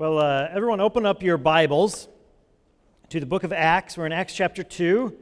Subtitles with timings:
[0.00, 2.08] Well, uh, everyone, open up your Bibles
[3.10, 3.98] to the book of Acts.
[3.98, 5.14] We're in Acts chapter 2.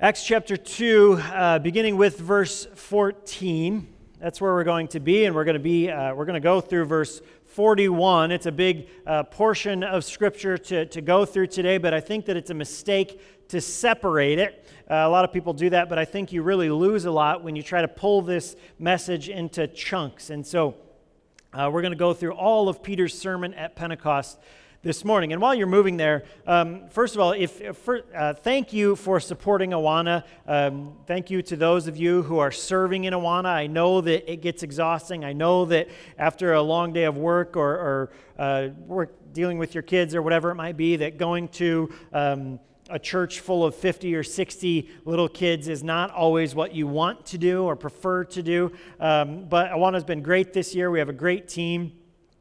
[0.00, 3.86] Acts chapter 2, uh, beginning with verse 14.
[4.18, 6.40] That's where we're going to be, and we're going to be, uh, we're going to
[6.40, 8.32] go through verse 41.
[8.32, 12.26] It's a big uh, portion of Scripture to, to go through today, but I think
[12.26, 14.66] that it's a mistake to separate it.
[14.90, 17.44] Uh, a lot of people do that, but I think you really lose a lot
[17.44, 20.30] when you try to pull this message into chunks.
[20.30, 20.74] And so,
[21.52, 24.38] uh, we're going to go through all of Peter's sermon at Pentecost
[24.82, 25.32] this morning.
[25.32, 28.94] And while you're moving there, um, first of all, if, if for, uh, thank you
[28.94, 30.24] for supporting Awana.
[30.46, 33.46] Um, thank you to those of you who are serving in Awana.
[33.46, 35.24] I know that it gets exhausting.
[35.24, 39.74] I know that after a long day of work or, or uh, work dealing with
[39.74, 43.74] your kids or whatever it might be, that going to um, a church full of
[43.74, 48.24] 50 or 60 little kids is not always what you want to do or prefer
[48.24, 48.72] to do.
[48.98, 50.90] Um, but Awana's been great this year.
[50.90, 51.92] We have a great team.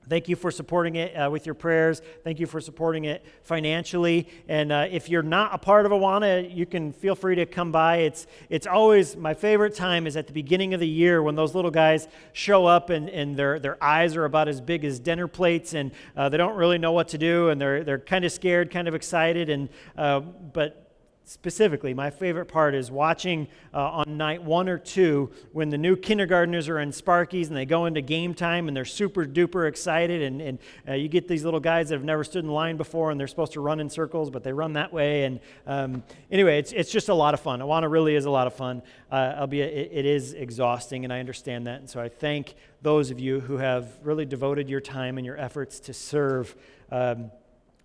[0.10, 2.02] Thank you for supporting it uh, with your prayers.
[2.24, 4.28] Thank you for supporting it financially.
[4.48, 7.72] And uh, if you're not a part of Awana, you can feel free to come
[7.72, 7.98] by.
[7.98, 11.54] It's, it's always my favorite time is at the beginning of the year when those
[11.54, 15.28] little guys show up and, and their, their eyes are about as big as dinner
[15.28, 18.32] plates and uh, they don't really know what to do and they're, they're kind of
[18.32, 19.50] scared, kind of excited.
[19.50, 19.68] And,
[19.98, 20.87] uh, but
[21.28, 25.98] specifically, my favorite part is watching uh, on night one or two when the new
[25.98, 30.22] kindergartners are in Sparkies and they go into game time and they're super duper excited.
[30.22, 33.12] And, and uh, you get these little guys that have never stood in line before
[33.12, 35.26] and they're supposed to run in circles, but they run that way.
[35.26, 37.60] And um, anyway, it's, it's just a lot of fun.
[37.60, 41.20] Awana really is a lot of fun, uh, albeit it, it is exhausting, and I
[41.20, 41.82] understand that.
[41.82, 45.38] And so I thank those of you who have really devoted your time and your
[45.38, 46.56] efforts to serve.
[46.90, 47.32] Um,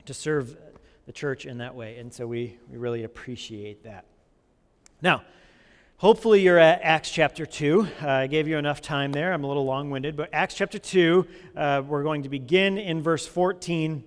[0.05, 0.57] to serve
[1.07, 1.99] the church in that way.
[1.99, 4.05] And so we, we really appreciate that.
[5.01, 5.23] Now,
[5.97, 7.89] hopefully you're at Acts chapter 2.
[8.03, 9.33] Uh, I gave you enough time there.
[9.33, 13.03] I'm a little long winded, but Acts chapter 2, uh, we're going to begin in
[13.03, 14.05] verse 14.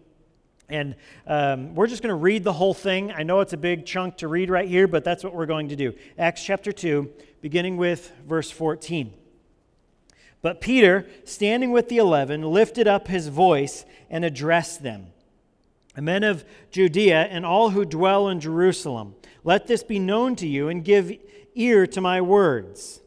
[0.67, 0.95] And
[1.27, 3.11] um, we're just going to read the whole thing.
[3.11, 5.69] I know it's a big chunk to read right here, but that's what we're going
[5.69, 5.93] to do.
[6.17, 7.11] Acts chapter 2,
[7.41, 9.13] beginning with verse 14.
[10.41, 15.07] But Peter, standing with the eleven, lifted up his voice and addressed them
[16.01, 20.69] men of Judea and all who dwell in Jerusalem, let this be known to you
[20.69, 21.11] and give
[21.55, 23.01] ear to my words.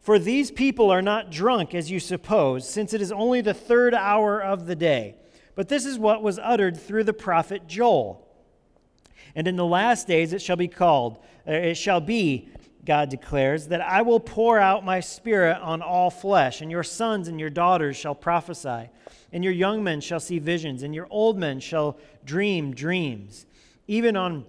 [0.00, 3.94] For these people are not drunk, as you suppose, since it is only the third
[3.94, 5.14] hour of the day.
[5.54, 8.26] But this is what was uttered through the prophet Joel.
[9.34, 12.48] And in the last days it shall be called, uh, it shall be,
[12.84, 17.28] God declares, that I will pour out my spirit on all flesh, and your sons
[17.28, 18.88] and your daughters shall prophesy
[19.32, 23.46] and your young men shall see visions, and your old men shall dream dreams,
[23.88, 24.44] even on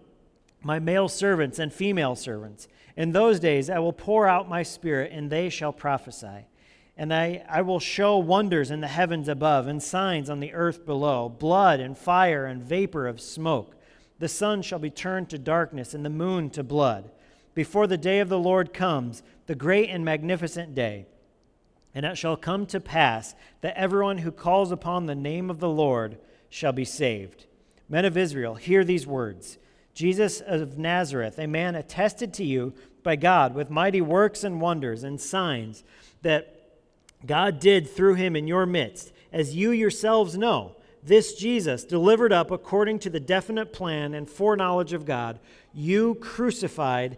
[0.61, 2.67] my male servants and female servants.
[2.97, 6.47] In those days I will pour out my spirit, and they shall prophesy.
[6.97, 10.85] And I, I will show wonders in the heavens above, and signs on the earth
[10.85, 13.75] below blood and fire and vapor of smoke.
[14.19, 17.09] The sun shall be turned to darkness, and the moon to blood,
[17.53, 21.05] before the day of the Lord comes, the great and magnificent day.
[21.95, 25.69] And it shall come to pass that everyone who calls upon the name of the
[25.69, 26.17] Lord
[26.49, 27.45] shall be saved.
[27.87, 29.57] Men of Israel, hear these words
[29.93, 35.03] Jesus of Nazareth, a man attested to you by God with mighty works and wonders
[35.03, 35.83] and signs
[36.23, 36.71] that
[37.25, 40.75] God did through him in your midst, as you yourselves know.
[41.03, 45.39] This Jesus, delivered up according to the definite plan and foreknowledge of God,
[45.73, 47.17] you crucified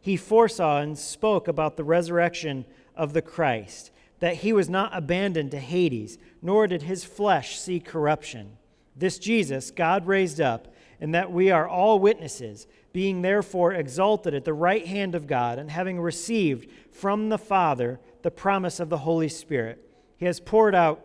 [0.00, 2.64] he foresaw and spoke about the resurrection
[2.94, 3.90] of the Christ
[4.20, 8.56] that he was not abandoned to Hades, nor did his flesh see corruption.
[8.96, 14.44] This Jesus God raised up, and that we are all witnesses, being therefore exalted at
[14.44, 18.98] the right hand of God, and having received from the Father the promise of the
[18.98, 19.84] Holy Spirit.
[20.16, 21.04] He has poured out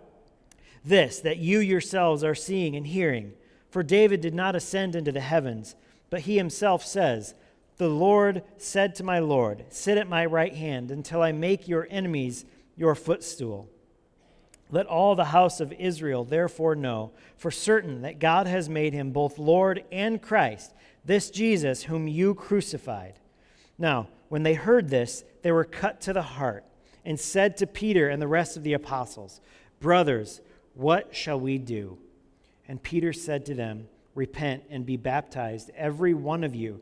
[0.83, 3.33] this that you yourselves are seeing and hearing.
[3.69, 5.75] For David did not ascend into the heavens,
[6.09, 7.35] but he himself says,
[7.77, 11.87] The Lord said to my Lord, Sit at my right hand until I make your
[11.89, 13.69] enemies your footstool.
[14.69, 19.11] Let all the house of Israel therefore know for certain that God has made him
[19.11, 20.73] both Lord and Christ,
[21.05, 23.19] this Jesus whom you crucified.
[23.77, 26.63] Now, when they heard this, they were cut to the heart
[27.05, 29.41] and said to Peter and the rest of the apostles,
[29.79, 30.41] Brothers,
[30.73, 31.97] what shall we do?
[32.67, 36.81] And Peter said to them, Repent and be baptized, every one of you,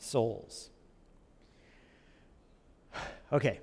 [0.00, 0.70] souls.
[3.32, 3.60] Okay,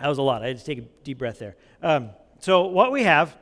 [0.00, 0.42] that was a lot.
[0.42, 1.54] I had to take a deep breath there.
[1.80, 2.10] Um,
[2.40, 3.36] so, what we have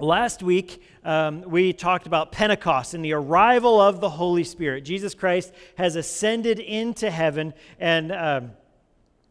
[0.00, 4.82] Last week, um, we talked about Pentecost and the arrival of the Holy Spirit.
[4.82, 8.52] Jesus Christ has ascended into heaven, and um,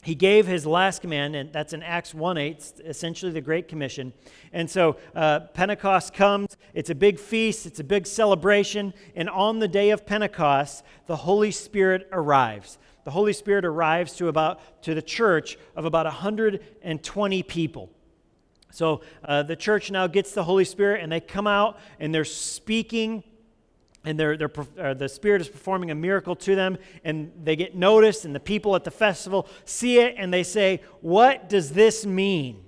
[0.01, 4.13] he gave his last command, and that's in Acts 1 8, essentially the Great Commission.
[4.53, 9.59] And so uh, Pentecost comes, it's a big feast, it's a big celebration, and on
[9.59, 12.77] the day of Pentecost, the Holy Spirit arrives.
[13.03, 17.89] The Holy Spirit arrives to about to the church of about 120 people.
[18.71, 22.23] So uh, the church now gets the Holy Spirit, and they come out and they're
[22.23, 23.23] speaking
[24.05, 27.75] and they're, they're, uh, the Spirit is performing a miracle to them, and they get
[27.75, 32.05] noticed, and the people at the festival see it, and they say, What does this
[32.05, 32.63] mean?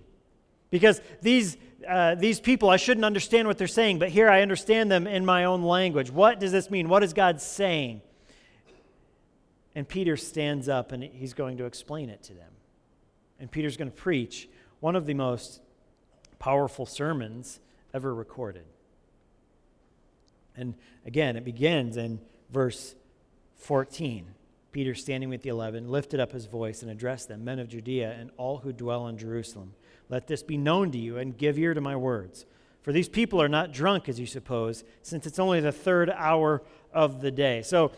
[0.69, 1.57] Because these,
[1.88, 5.25] uh, these people, I shouldn't understand what they're saying, but here I understand them in
[5.25, 6.12] my own language.
[6.12, 6.89] What does this mean?
[6.89, 8.01] What is God saying?
[9.75, 12.51] And Peter stands up and he's going to explain it to them.
[13.39, 14.50] And Peter's going to preach
[14.80, 15.62] one of the most
[16.39, 17.60] powerful sermons
[17.94, 18.66] ever recorded.
[20.62, 20.75] And
[21.06, 22.19] again, it begins in
[22.50, 22.96] verse
[23.56, 24.28] 14.
[24.72, 28.16] Peter, standing with the eleven, lifted up his voice and addressed them, Men of Judea
[28.18, 29.74] and all who dwell in Jerusalem.
[30.08, 32.46] Let this be known to you and give ear to my words.
[32.81, 36.63] For these people are not drunk, as you suppose, since it's only the third hour
[36.94, 37.62] of the day.
[37.62, 37.92] So,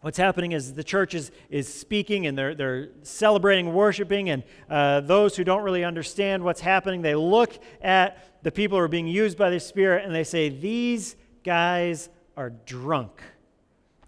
[0.00, 5.00] what's happening is the church is, is speaking and they're, they're celebrating, worshiping, and uh,
[5.00, 9.06] those who don't really understand what's happening, they look at the people who are being
[9.06, 13.22] used by the Spirit and they say, These guys are drunk.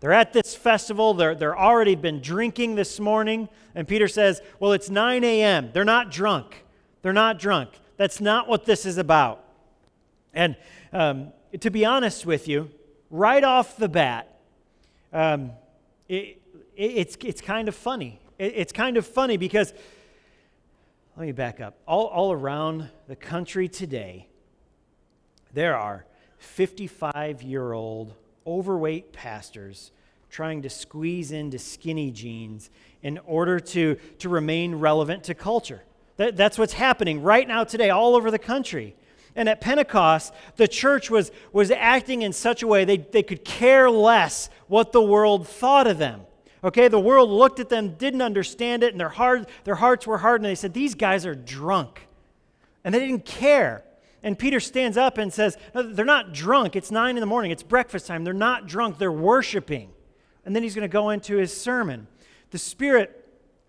[0.01, 1.15] They're at this festival.
[1.15, 3.49] They're, they're already been drinking this morning.
[3.75, 5.71] And Peter says, Well, it's 9 a.m.
[5.73, 6.65] They're not drunk.
[7.03, 7.71] They're not drunk.
[7.97, 9.45] That's not what this is about.
[10.35, 10.57] And
[10.93, 12.71] um, to be honest with you,
[13.11, 14.41] right off the bat,
[15.13, 15.53] um,
[16.09, 16.41] it,
[16.77, 18.21] it, it's, it's kind of funny.
[18.39, 19.73] It, it's kind of funny because,
[21.17, 21.79] let me back up.
[21.87, 24.29] All, all around the country today,
[25.53, 26.05] there are
[26.45, 28.15] 55 year old
[28.47, 29.91] overweight pastors
[30.31, 32.71] trying to squeeze into skinny jeans
[33.03, 35.83] in order to, to remain relevant to culture.
[36.17, 38.95] That, that's what's happening right now today all over the country.
[39.37, 43.45] And at Pentecost, the church was, was acting in such a way they, they could
[43.45, 46.23] care less what the world thought of them.
[46.63, 50.19] Okay, the world looked at them, didn't understand it, and their, heart, their hearts were
[50.19, 52.07] hardened, and they said, These guys are drunk.
[52.85, 53.85] And they didn't care.
[54.25, 56.75] And Peter stands up and says, no, They're not drunk.
[56.75, 57.51] It's nine in the morning.
[57.51, 58.25] It's breakfast time.
[58.25, 58.99] They're not drunk.
[58.99, 59.91] They're worshiping.
[60.47, 62.09] And then he's going to go into his sermon.
[62.51, 63.21] The Spirit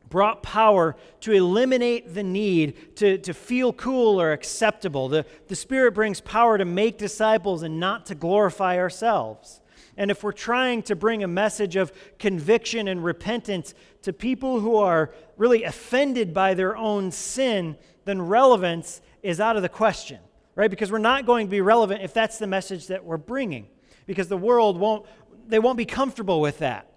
[0.10, 5.10] brought power to eliminate the need to, to feel cool or acceptable.
[5.10, 9.60] The, the Spirit brings power to make disciples and not to glorify ourselves.
[9.98, 14.78] And if we're trying to bring a message of conviction and repentance to people who
[14.78, 20.20] are really offended by their own sin, then relevance is out of the question
[20.56, 20.70] right?
[20.70, 23.68] Because we're not going to be relevant if that's the message that we're bringing,
[24.06, 25.06] because the world won't,
[25.48, 26.92] they won't be comfortable with that.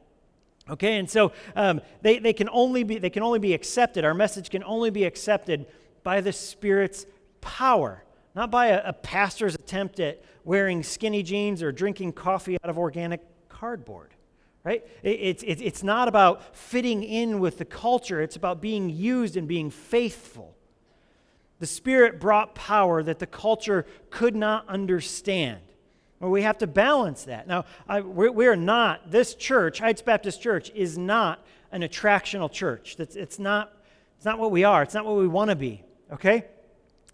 [0.71, 4.15] Okay, and so um, they, they, can only be, they can only be accepted, our
[4.15, 5.67] message can only be accepted
[6.03, 7.07] by the Spirit's
[7.41, 12.69] power, not by a, a pastor's attempt at wearing skinny jeans or drinking coffee out
[12.69, 14.15] of organic cardboard
[14.69, 14.87] right?
[15.03, 19.49] It's, it's, it's not about fitting in with the culture, it's about being used and
[19.49, 20.58] being faithful.
[21.59, 25.61] The Spirit brought power that the culture could not understand.
[26.21, 27.47] Well, we have to balance that.
[27.47, 32.97] Now, I, we're, we're, not, this church, Heights Baptist Church, is not an attractional church.
[32.99, 33.73] It's, it's, not,
[34.17, 36.45] it's not what we are, it's not what we want to be, okay?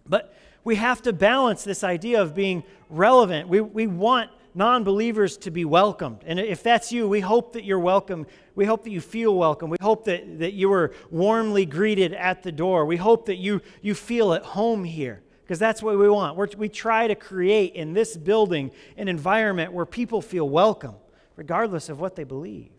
[0.07, 3.47] But we have to balance this idea of being relevant.
[3.47, 6.23] We, we want non believers to be welcomed.
[6.25, 8.25] And if that's you, we hope that you're welcome.
[8.55, 9.69] We hope that you feel welcome.
[9.69, 12.85] We hope that, that you were warmly greeted at the door.
[12.85, 16.37] We hope that you, you feel at home here because that's what we want.
[16.37, 20.95] We're, we try to create in this building an environment where people feel welcome,
[21.35, 22.71] regardless of what they believe.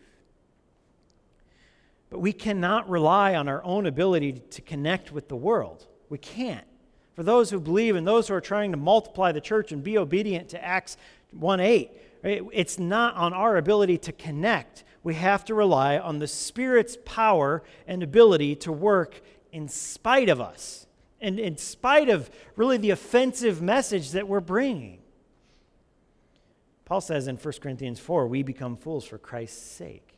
[2.09, 5.85] But we cannot rely on our own ability to connect with the world.
[6.09, 6.65] We can't.
[7.15, 9.97] For those who believe and those who are trying to multiply the church and be
[9.97, 10.97] obedient to Acts
[11.31, 11.91] 1 8,
[12.23, 14.83] it's not on our ability to connect.
[15.03, 20.41] We have to rely on the Spirit's power and ability to work in spite of
[20.41, 20.87] us
[21.21, 24.99] and in spite of really the offensive message that we're bringing.
[26.85, 30.17] Paul says in 1 Corinthians 4, we become fools for Christ's sake.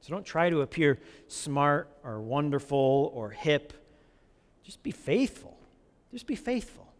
[0.00, 3.72] So don't try to appear smart or wonderful or hip.
[4.62, 5.58] Just be faithful.
[6.10, 6.90] Just be faithful.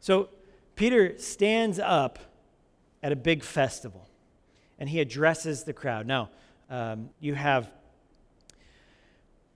[0.00, 0.28] So
[0.76, 2.18] Peter stands up
[3.02, 4.08] at a big festival
[4.78, 6.06] and he addresses the crowd.
[6.06, 6.28] Now,
[6.68, 7.70] um, you have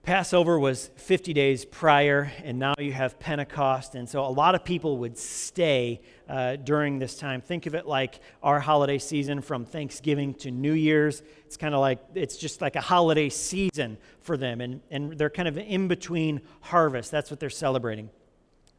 [0.03, 3.93] Passover was 50 days prior, and now you have Pentecost.
[3.93, 7.39] And so a lot of people would stay uh, during this time.
[7.39, 11.21] Think of it like our holiday season from Thanksgiving to New Year's.
[11.45, 14.59] It's kind of like, it's just like a holiday season for them.
[14.59, 17.11] And, and they're kind of in between harvest.
[17.11, 18.09] That's what they're celebrating.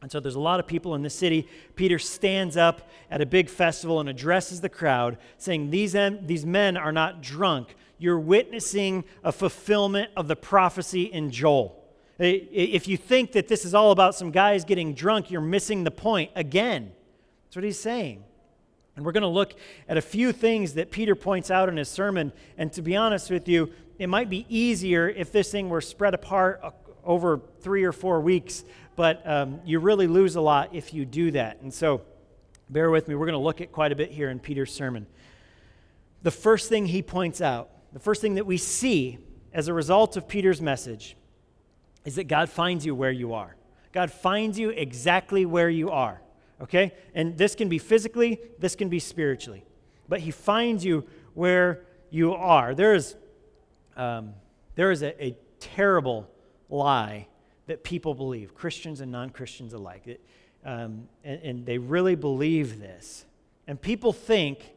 [0.03, 1.47] And so there's a lot of people in the city.
[1.75, 6.77] Peter stands up at a big festival and addresses the crowd, saying, These, these men
[6.77, 11.81] are not drunk you're witnessing a fulfillment of the prophecy in Joel.
[12.19, 15.91] If you think that this is all about some guys getting drunk, you're missing the
[15.91, 16.91] point again.
[17.45, 18.25] That's what he's saying.
[18.97, 19.53] And we're going to look
[19.87, 22.33] at a few things that Peter points out in his sermon.
[22.57, 26.13] And to be honest with you, it might be easier if this thing were spread
[26.13, 26.71] apart uh,
[27.05, 31.31] over three or four weeks, but um, you really lose a lot if you do
[31.31, 31.61] that.
[31.61, 32.01] And so
[32.69, 33.15] bear with me.
[33.15, 35.07] We're going to look at quite a bit here in Peter's sermon.
[36.21, 39.19] The first thing he points out the first thing that we see
[39.53, 41.15] as a result of Peter's message
[42.05, 43.55] is that God finds you where you are.
[43.91, 46.19] God finds you exactly where you are,
[46.59, 46.91] okay?
[47.13, 49.63] And this can be physically, this can be spiritually.
[50.09, 52.73] But He finds you where you are.
[52.73, 53.15] There is,
[53.95, 54.33] um,
[54.75, 56.29] there is a, a, terrible
[56.69, 57.25] lie
[57.67, 60.07] that people believe, Christians and non Christians alike.
[60.07, 60.21] It,
[60.65, 63.25] um, and, and they really believe this.
[63.67, 64.73] And people think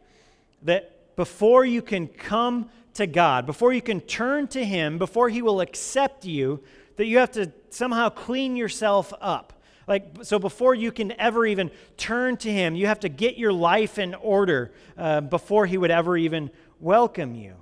[0.63, 5.43] that before you can come to God, before you can turn to Him, before He
[5.43, 6.63] will accept you,
[6.97, 9.53] that you have to somehow clean yourself up.
[9.87, 13.53] Like, so before you can ever even turn to Him, you have to get your
[13.53, 16.51] life in order uh, before He would ever even
[16.81, 17.55] welcome you.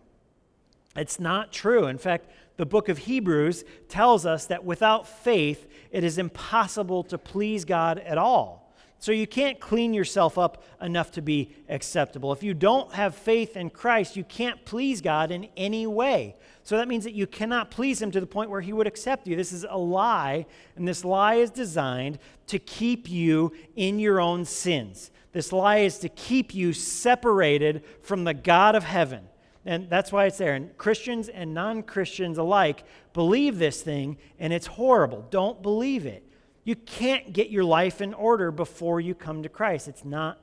[0.96, 1.86] It's not true.
[1.86, 7.18] In fact, the book of Hebrews tells us that without faith, it is impossible to
[7.18, 8.64] please God at all.
[9.04, 12.32] So you can't clean yourself up enough to be acceptable.
[12.32, 16.36] If you don't have faith in Christ, you can't please God in any way.
[16.62, 19.26] So that means that you cannot please Him to the point where He would accept
[19.26, 19.36] you.
[19.36, 24.46] This is a lie, and this lie is designed to keep you in your own
[24.46, 25.10] sins.
[25.32, 29.28] This lie is to keep you separated from the God of heaven.
[29.66, 30.54] And that's why it's there.
[30.54, 35.26] And Christians and non Christians alike believe this thing, and it's horrible.
[35.30, 36.22] Don't believe it.
[36.64, 39.88] You can't get your life in order before you come to Christ.
[39.88, 40.40] It's not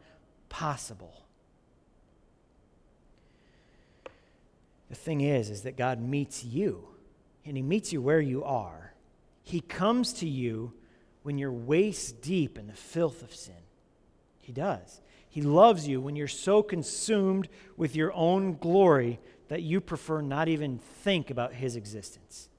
[0.49, 1.25] possible.
[4.89, 6.87] The thing is is that God meets you
[7.45, 8.93] and he meets you where you are.
[9.41, 10.73] He comes to you
[11.23, 13.55] when you're waist deep in the filth of sin.
[14.39, 15.01] He does.
[15.31, 17.47] He loves you when you're so consumed
[17.77, 22.49] with your own glory that you prefer not even think about his existence.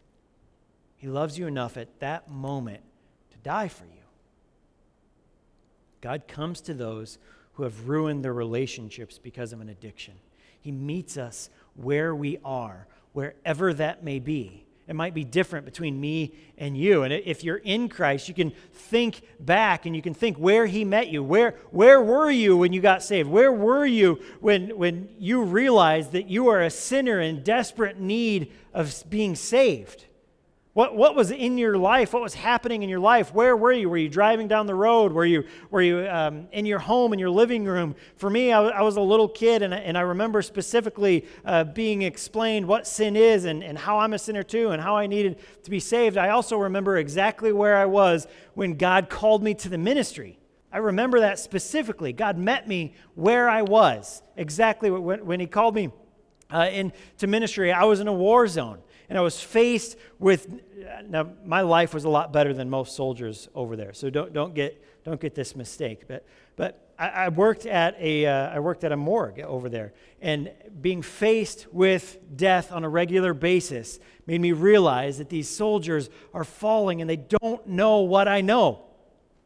[0.96, 2.80] He loves you enough at that moment
[3.30, 3.90] to die for you.
[6.00, 7.18] God comes to those
[7.52, 10.14] who have ruined their relationships because of an addiction.
[10.58, 14.64] He meets us where we are, wherever that may be.
[14.88, 17.04] It might be different between me and you.
[17.04, 20.84] And if you're in Christ, you can think back and you can think where He
[20.84, 21.22] met you.
[21.22, 23.28] Where, where were you when you got saved?
[23.28, 28.52] Where were you when, when you realized that you are a sinner in desperate need
[28.74, 30.06] of being saved?
[30.74, 32.14] What, what was in your life?
[32.14, 33.34] What was happening in your life?
[33.34, 33.90] Where were you?
[33.90, 35.12] Were you driving down the road?
[35.12, 37.94] Were you, were you um, in your home, in your living room?
[38.16, 41.64] For me, I, I was a little kid, and I, and I remember specifically uh,
[41.64, 45.06] being explained what sin is and, and how I'm a sinner too and how I
[45.06, 46.16] needed to be saved.
[46.16, 50.38] I also remember exactly where I was when God called me to the ministry.
[50.72, 52.14] I remember that specifically.
[52.14, 55.90] God met me where I was, exactly when, when He called me
[56.50, 57.72] uh, into ministry.
[57.72, 58.78] I was in a war zone
[59.12, 60.58] and I was faced with
[61.06, 63.92] now my life was a lot better than most soldiers over there.
[63.92, 66.08] So don't don't get don't get this mistake.
[66.08, 66.24] But
[66.56, 69.92] but I, I worked at a uh, I worked at a morgue over there,
[70.22, 70.50] and
[70.80, 76.44] being faced with death on a regular basis made me realize that these soldiers are
[76.44, 78.86] falling and they don't know what I know.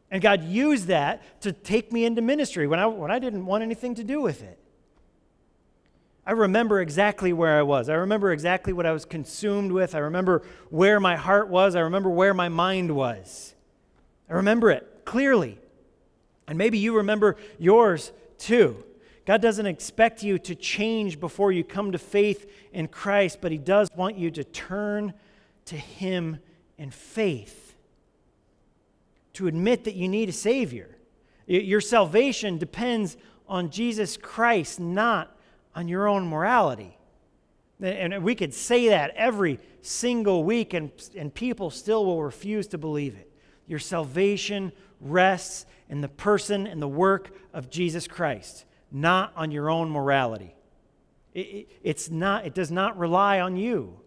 [0.09, 3.63] And God used that to take me into ministry when I, when I didn't want
[3.63, 4.57] anything to do with it.
[6.27, 7.87] I remember exactly where I was.
[7.87, 9.95] I remember exactly what I was consumed with.
[9.95, 11.73] I remember where my heart was.
[11.73, 13.55] I remember where my mind was.
[14.29, 15.57] I remember it clearly.
[16.45, 18.83] And maybe you remember yours too.
[19.25, 23.57] God doesn't expect you to change before you come to faith in Christ, but He
[23.57, 25.13] does want you to turn
[25.65, 26.39] to Him
[26.77, 27.73] in faith,
[29.33, 30.97] to admit that you need a Savior.
[31.45, 33.15] Your salvation depends
[33.47, 35.36] on Jesus Christ, not
[35.77, 36.97] on your own morality.
[37.79, 42.79] And we could say that every single week, and, and people still will refuse to
[42.79, 43.31] believe it.
[43.67, 49.69] Your salvation rests in the person and the work of Jesus Christ, not on your
[49.69, 50.55] own morality.
[51.35, 53.99] It, it, it's not, it does not rely on you.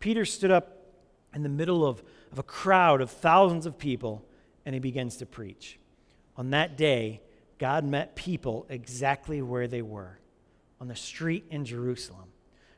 [0.00, 0.84] Peter stood up
[1.34, 4.22] in the middle of, of a crowd of thousands of people
[4.66, 5.78] and he begins to preach.
[6.36, 7.22] On that day,
[7.56, 10.19] God met people exactly where they were
[10.80, 12.28] on the street in Jerusalem.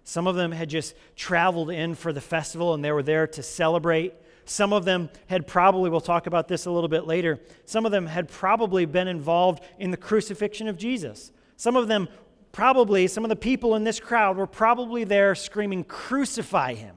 [0.04, 3.42] Some of them had just traveled in for the festival and they were there to
[3.42, 4.14] celebrate.
[4.44, 7.92] Some of them had probably, we'll talk about this a little bit later, some of
[7.92, 11.30] them had probably been involved in the crucifixion of Jesus.
[11.56, 12.08] Some of them
[12.50, 16.96] probably, some of the people in this crowd were probably there screaming, Crucify him.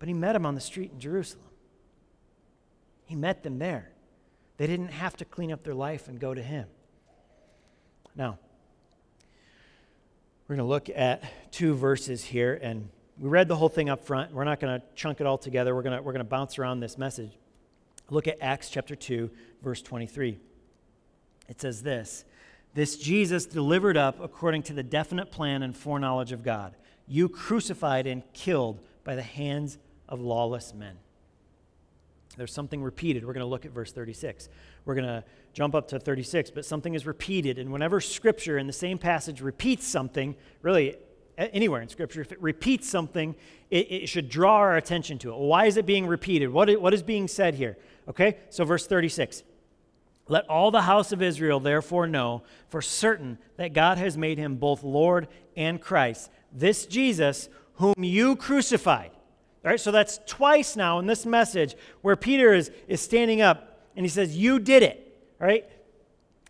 [0.00, 1.44] But he met them on the street in Jerusalem.
[3.06, 3.90] He met them there.
[4.58, 6.66] They didn't have to clean up their life and go to him.
[8.14, 8.38] Now,
[10.48, 12.88] we're going to look at two verses here and
[13.20, 14.32] we read the whole thing up front.
[14.32, 15.74] We're not going to chunk it all together.
[15.74, 17.32] We're going to, we're going to bounce around this message.
[18.08, 19.30] Look at Acts chapter 2,
[19.62, 20.38] verse 23.
[21.48, 22.24] It says this
[22.72, 26.74] This Jesus delivered up according to the definite plan and foreknowledge of God,
[27.06, 29.76] you crucified and killed by the hands
[30.08, 30.96] of lawless men.
[32.38, 33.26] There's something repeated.
[33.26, 34.48] We're going to look at verse 36.
[34.86, 35.24] We're going to
[35.58, 37.58] jump up to 36, but something is repeated.
[37.58, 40.94] And whenever scripture in the same passage repeats something, really
[41.36, 43.34] anywhere in Scripture, if it repeats something,
[43.68, 45.36] it, it, should draw our attention to it.
[45.36, 46.50] Why is it being repeated?
[46.50, 47.76] What is, what is being said here?
[48.08, 49.42] Okay, so verse 36.
[50.28, 54.56] Let all the house of Israel therefore know for certain that God has made him
[54.58, 59.10] both Lord and Christ, this Jesus whom you crucified.
[59.64, 63.80] All right, so that's twice now in this message where Peter is, is standing up
[63.96, 65.07] and he says, You did it.
[65.40, 65.64] Right,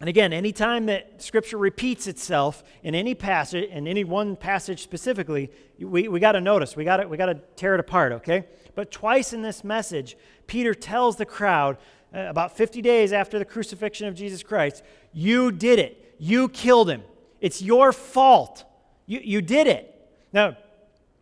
[0.01, 5.51] and again, anytime that Scripture repeats itself in any passage, in any one passage specifically,
[5.81, 8.47] we, we got to notice, we got we to tear it apart, okay?
[8.77, 11.79] But twice in this message, Peter tells the crowd,
[12.15, 16.15] uh, about 50 days after the crucifixion of Jesus Christ, you did it.
[16.19, 17.03] You killed him.
[17.41, 18.65] It's your fault.
[19.07, 19.95] You, you did it.
[20.33, 20.57] Now,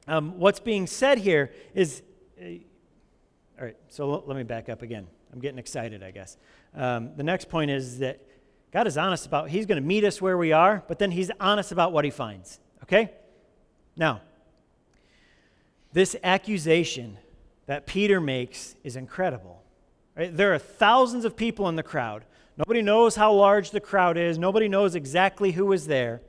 [0.07, 2.03] um, what's being said here is,
[2.41, 2.45] uh,
[3.59, 5.07] all right, so l- let me back up again.
[5.33, 6.37] I'm getting excited, I guess.
[6.77, 8.21] Um, the next point is that
[8.71, 11.31] God is honest about, He's going to meet us where we are, but then He's
[11.41, 12.61] honest about what He finds.
[12.83, 13.11] Okay?
[13.97, 14.21] Now,
[15.93, 17.17] this accusation
[17.65, 19.63] that Peter makes is incredible.
[20.15, 20.37] Right?
[20.37, 22.25] There are thousands of people in the crowd.
[22.59, 26.21] Nobody knows how large the crowd is, nobody knows exactly who was there.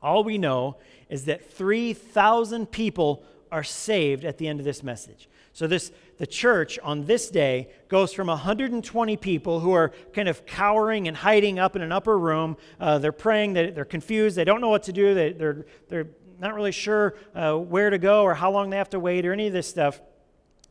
[0.00, 0.76] All we know
[1.08, 5.28] is that 3,000 people are saved at the end of this message.
[5.52, 10.44] So this the church on this day goes from 120 people who are kind of
[10.44, 12.56] cowering and hiding up in an upper room.
[12.78, 16.08] Uh, they're praying, they, they're confused, they don't know what to do, they, they're, they're
[16.38, 19.32] not really sure uh, where to go or how long they have to wait or
[19.32, 20.00] any of this stuff.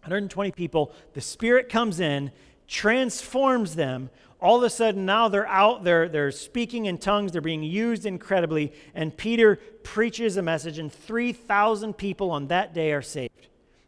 [0.01, 2.31] 120 people, the Spirit comes in,
[2.67, 4.09] transforms them.
[4.39, 8.05] All of a sudden, now they're out, they're, they're speaking in tongues, they're being used
[8.05, 13.47] incredibly, and Peter preaches a message, and 3,000 people on that day are saved.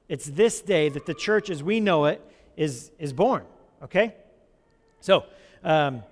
[0.09, 2.19] It's this day that the church as we know it
[2.57, 3.45] is, is born,
[3.83, 4.15] okay?
[4.99, 5.23] So,
[5.63, 6.03] um,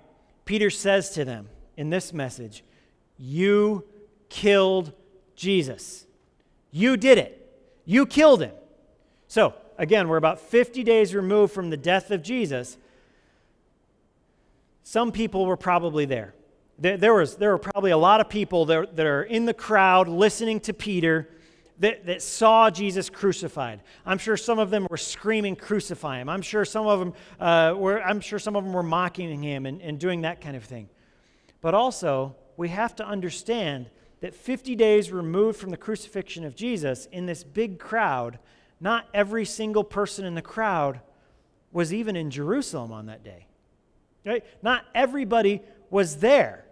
[0.44, 2.64] Peter says to them in this message,
[3.18, 3.84] You
[4.28, 4.92] killed
[5.34, 6.06] Jesus.
[6.70, 7.34] You did it.
[7.84, 8.52] You killed him.
[9.26, 12.78] So, again, we're about 50 days removed from the death of Jesus.
[14.84, 16.34] Some people were probably there.
[16.78, 19.54] There, there was, there were probably a lot of people that, that are in the
[19.54, 21.28] crowd listening to Peter
[21.80, 23.80] that, that saw Jesus crucified.
[24.04, 26.28] I'm sure some of them were screaming, crucify him.
[26.28, 29.66] I'm sure some of them uh, were, I'm sure some of them were mocking him
[29.66, 30.88] and, and doing that kind of thing.
[31.60, 37.06] But also, we have to understand that 50 days removed from the crucifixion of Jesus,
[37.12, 38.38] in this big crowd,
[38.80, 41.00] not every single person in the crowd
[41.70, 43.46] was even in Jerusalem on that day.
[44.24, 44.44] Right?
[44.62, 46.64] Not everybody was there.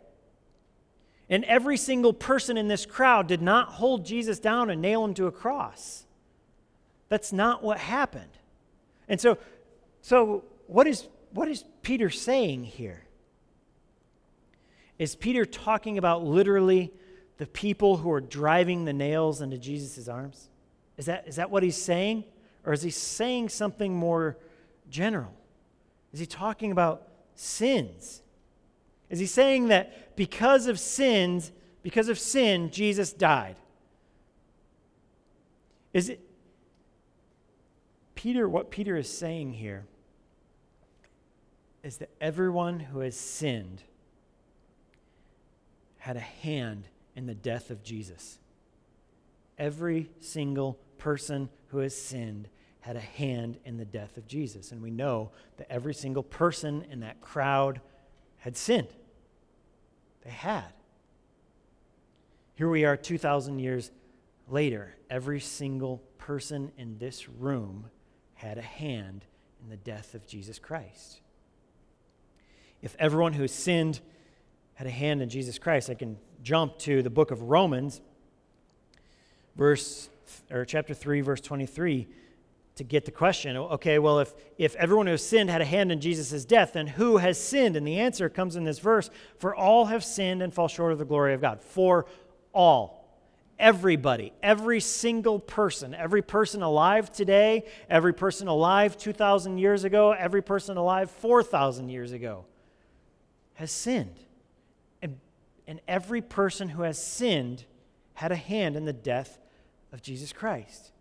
[1.29, 5.15] And every single person in this crowd did not hold Jesus down and nail him
[5.15, 6.05] to a cross.
[7.09, 8.31] That's not what happened.
[9.09, 9.39] And so,
[10.03, 13.05] so what, is, what is Peter saying here?
[14.99, 16.93] Is Peter talking about literally
[17.39, 20.49] the people who are driving the nails into Jesus' arms?
[20.97, 22.25] Is that, is that what he's saying?
[22.65, 24.37] Or is he saying something more
[24.89, 25.35] general?
[26.13, 28.23] Is he talking about sins?
[29.09, 33.57] Is he saying that because of sins, because of sin, Jesus died?
[35.93, 36.21] Is it
[38.15, 39.85] Peter, what Peter is saying here
[41.85, 43.83] is that everyone who has sinned
[45.99, 48.39] had a hand in the death of Jesus.
[49.59, 52.49] Every single person who has sinned
[52.81, 54.73] had a hand in the death of Jesus.
[54.73, 57.81] And we know that every single person in that crowd
[58.47, 58.87] had sinned.
[60.23, 60.73] They had.
[62.55, 63.91] Here we are 2,000 years
[64.49, 64.95] later.
[65.11, 67.87] Every single person in this room
[68.35, 69.25] had a hand
[69.61, 71.19] in the death of Jesus Christ.
[72.83, 73.99] If everyone who sinned
[74.75, 78.01] had a hand in Jesus Christ, I can jump to the book of Romans,
[79.57, 80.09] verse
[80.53, 82.07] or chapter 3, verse 23
[82.77, 85.91] to get the question okay, well, if, if everyone who has sinned had a hand
[85.91, 87.75] in Jesus' death, then who has sinned?
[87.75, 90.99] And the answer comes in this verse For all have sinned and fall short of
[90.99, 91.61] the glory of God.
[91.61, 92.07] For
[92.53, 93.05] all.
[93.59, 100.43] Everybody, every single person, every person alive today, every person alive 2,000 years ago, every
[100.43, 102.45] person alive 4,000 years ago
[103.55, 104.21] has sinned.
[105.01, 105.19] And,
[105.67, 107.65] and every person who has sinned
[108.13, 109.39] had a hand in the death
[109.91, 110.93] of Jesus Christ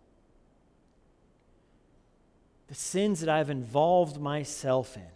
[2.67, 5.07] the sins that I've involved myself in,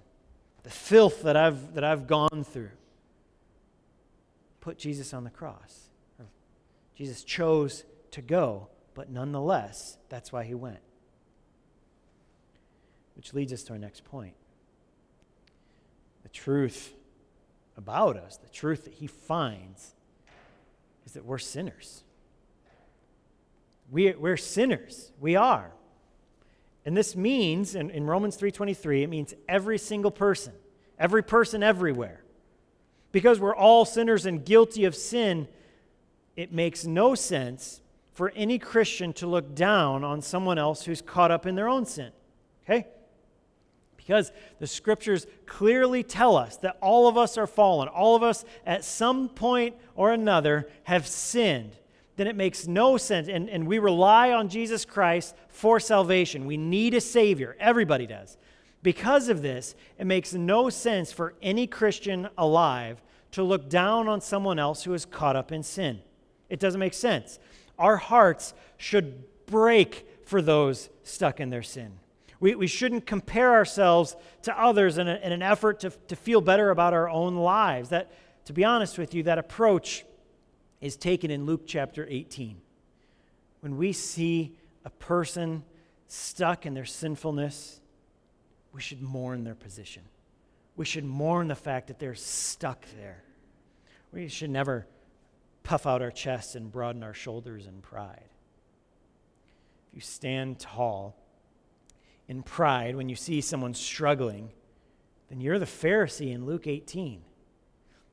[0.63, 2.71] the filth that I've, that I've gone through.
[4.61, 5.89] Put Jesus on the cross.
[6.95, 10.81] Jesus chose to go, but nonetheless, that's why he went.
[13.15, 14.33] Which leads us to our next point.
[16.23, 16.93] The truth
[17.77, 19.95] about us, the truth that he finds,
[21.05, 22.03] is that we're sinners.
[23.89, 25.13] We, we're sinners.
[25.19, 25.71] We are.
[26.85, 30.53] And this means, in, in Romans 3.23, it means every single person,
[30.97, 32.23] every person everywhere.
[33.11, 35.47] Because we're all sinners and guilty of sin,
[36.35, 37.81] it makes no sense
[38.13, 41.85] for any Christian to look down on someone else who's caught up in their own
[41.85, 42.11] sin.
[42.63, 42.87] Okay?
[43.97, 47.87] Because the scriptures clearly tell us that all of us are fallen.
[47.87, 51.77] All of us, at some point or another, have sinned
[52.19, 53.27] then it makes no sense.
[53.27, 56.45] And, and we rely on Jesus Christ for salvation.
[56.45, 57.55] We need a Savior.
[57.59, 58.37] Everybody does.
[58.83, 63.01] Because of this, it makes no sense for any Christian alive
[63.31, 66.01] to look down on someone else who is caught up in sin.
[66.49, 67.39] It doesn't make sense.
[67.77, 71.99] Our hearts should break for those stuck in their sin.
[72.39, 76.41] We, we shouldn't compare ourselves to others in, a, in an effort to, to feel
[76.41, 77.89] better about our own lives.
[77.89, 78.11] That,
[78.45, 80.05] to be honest with you, that approach
[80.81, 82.61] is taken in Luke chapter 18.
[83.61, 85.63] When we see a person
[86.07, 87.81] stuck in their sinfulness,
[88.71, 90.03] we should mourn their position.
[90.75, 93.23] We should mourn the fact that they're stuck there.
[94.13, 94.87] We should never
[95.63, 98.29] puff out our chests and broaden our shoulders in pride.
[99.89, 101.17] If you stand tall
[102.27, 104.51] in pride when you see someone struggling,
[105.29, 107.21] then you're the Pharisee in Luke 18.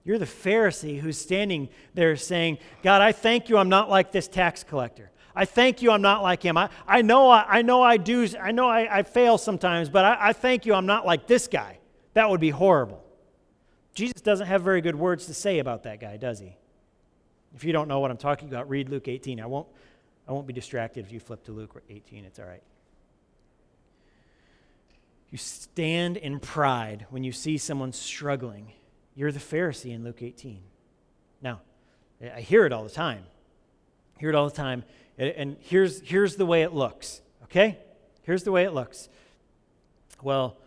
[0.07, 4.29] You're the Pharisee who's standing there saying, God, I thank you I'm not like this
[4.29, 5.11] tax collector.
[5.35, 6.57] I thank you I'm not like him.
[6.57, 10.05] I, I know I, I know I do, I know I, I fail sometimes, but
[10.05, 11.81] I, I thank you I'm not like this guy.
[12.14, 13.03] That would be horrible.
[13.95, 16.57] Jesus doesn't have very good words to say about that guy, does he?
[17.57, 19.40] If you don't know what I'm talking about, read Luke 18.
[19.40, 19.66] I won't,
[20.29, 22.25] I won't be distracted if you flip to Luke 18.
[22.25, 22.62] It's all right.
[25.31, 28.71] You stand in pride when you see someone struggling
[29.16, 30.61] you're the Pharisee in Luke 18.
[31.42, 31.62] Now,
[32.22, 33.24] I hear it all the time.
[34.16, 34.85] I hear it all the time.
[35.18, 37.79] And here's, here's the way it looks, okay?
[38.22, 39.09] Here's the way it looks.
[40.22, 40.59] Well,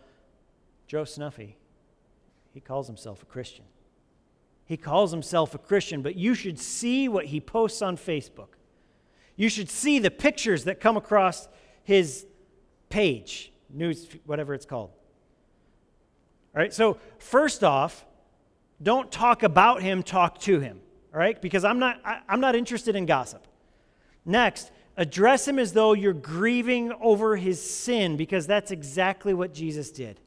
[0.88, 1.56] Joe Snuffy,
[2.52, 3.64] he calls himself a Christian.
[4.64, 8.48] He calls himself a Christian, but you should see what he posts on Facebook.
[9.36, 11.48] You should see the pictures that come across
[11.84, 12.26] his
[12.88, 14.90] page, news, whatever it's called.
[16.54, 18.04] All right, so first off,
[18.82, 20.80] don't talk about him, talk to him.
[21.12, 21.40] All right?
[21.40, 23.46] Because I'm not, I, I'm not interested in gossip.
[24.24, 29.90] Next, address him as though you're grieving over his sin, because that's exactly what Jesus
[29.90, 30.20] did.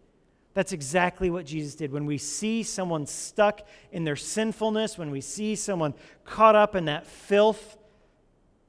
[0.54, 1.92] That's exactly what Jesus did.
[1.92, 3.62] When we see someone stuck
[3.92, 7.78] in their sinfulness, when we see someone caught up in that filth,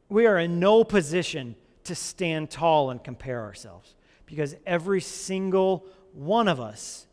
[0.09, 3.95] we are in no position to stand tall and compare ourselves
[4.25, 7.07] because every single one of us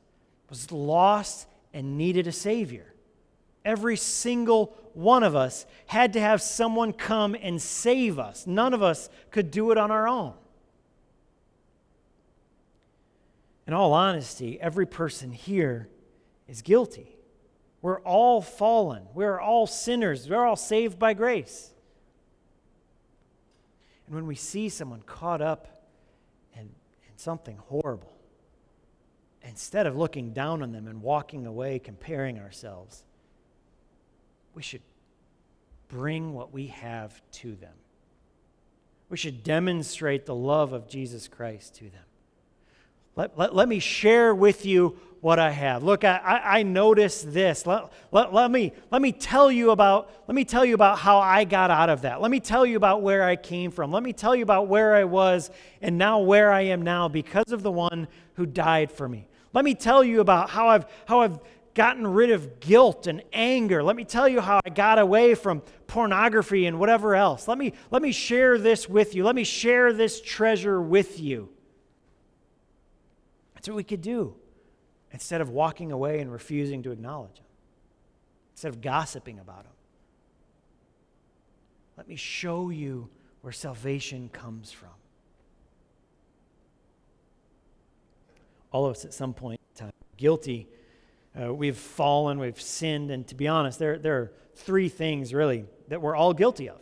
[0.50, 2.94] was lost and needed a Savior.
[3.64, 8.48] Every single one of us had to have someone come and save us.
[8.48, 10.34] None of us could do it on our own.
[13.68, 15.88] In all honesty, every person here
[16.48, 17.16] is guilty.
[17.82, 19.04] We're all fallen.
[19.14, 20.30] We're all sinners.
[20.30, 21.72] We're all saved by grace.
[24.06, 25.86] And when we see someone caught up
[26.54, 28.11] in, in something horrible,
[29.44, 33.04] instead of looking down on them and walking away comparing ourselves,
[34.54, 34.82] we should
[35.88, 37.74] bring what we have to them.
[39.10, 42.04] We should demonstrate the love of Jesus Christ to them.
[43.16, 45.84] Let, let, let me share with you what I have.
[45.84, 47.68] Look, I, I, I noticed this.
[47.68, 51.20] Let, let, let, me, let me tell you about let me tell you about how
[51.20, 52.22] I got out of that.
[52.22, 53.92] Let me tell you about where I came from.
[53.92, 55.52] Let me tell you about where I was
[55.82, 59.28] and now where I am now because of the one who died for me.
[59.54, 61.40] Let me tell you about how I've how I've
[61.74, 63.84] gotten rid of guilt and anger.
[63.84, 67.48] Let me tell you how I got away from pornography and whatever else.
[67.48, 69.24] Let me let me share this with you.
[69.24, 71.50] Let me share this treasure with you.
[73.54, 74.36] That's what we could do
[75.12, 77.46] instead of walking away and refusing to acknowledge Him,
[78.54, 79.74] instead of gossiping about Him.
[81.98, 83.10] Let me show you
[83.42, 84.90] where salvation comes from.
[88.72, 90.68] All of us at some point in time, guilty.
[91.40, 95.66] Uh, we've fallen, we've sinned, and to be honest, there, there are three things really
[95.88, 96.80] that we're all guilty of.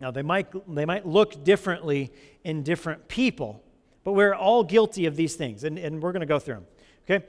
[0.00, 3.62] Now, they might, they might look differently in different people,
[4.02, 6.66] but we're all guilty of these things, and, and we're going to go through them.
[7.08, 7.26] Okay?